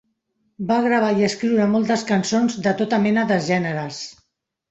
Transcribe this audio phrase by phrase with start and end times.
[0.69, 4.01] Va gravar i escriure moltes cançons de tota mena de gèneres.